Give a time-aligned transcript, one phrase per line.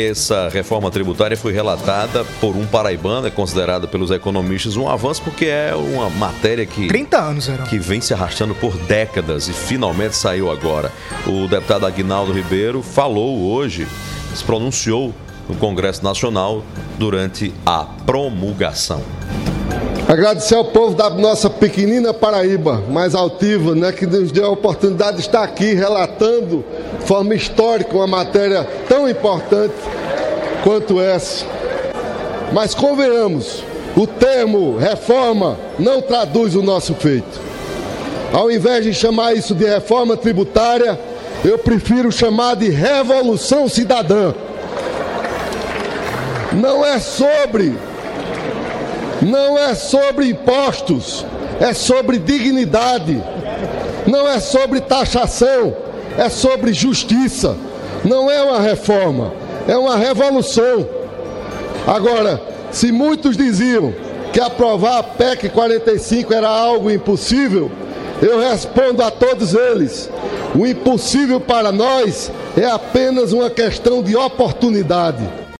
[0.00, 5.46] Essa reforma tributária foi relatada por um paraibano, é considerada pelos economistas um avanço porque
[5.46, 7.64] é uma matéria que 30 anos, era.
[7.64, 10.92] que vem se arrastando por décadas e finalmente saiu agora.
[11.26, 13.88] O deputado Aguinaldo Ribeiro falou hoje,
[14.36, 15.12] se pronunciou
[15.48, 16.62] no Congresso Nacional
[16.96, 19.02] durante a promulgação.
[20.08, 25.18] Agradecer ao povo da nossa pequenina Paraíba, mais altiva, né, que nos deu a oportunidade
[25.18, 26.64] de estar aqui relatando
[26.98, 29.74] de forma histórica uma matéria tão importante
[30.64, 31.44] quanto essa.
[32.54, 33.62] Mas convenhamos,
[33.94, 37.38] o termo reforma não traduz o nosso feito.
[38.32, 40.98] Ao invés de chamar isso de reforma tributária,
[41.44, 44.32] eu prefiro chamar de revolução cidadã.
[46.54, 47.76] Não é sobre
[49.22, 51.24] não é sobre impostos,
[51.60, 53.22] é sobre dignidade.
[54.06, 55.76] Não é sobre taxação,
[56.16, 57.56] é sobre justiça.
[58.04, 59.32] Não é uma reforma,
[59.66, 60.88] é uma revolução.
[61.86, 63.92] Agora, se muitos diziam
[64.32, 67.70] que aprovar a PEC 45 era algo impossível,
[68.22, 70.08] eu respondo a todos eles:
[70.54, 75.47] o impossível para nós é apenas uma questão de oportunidade.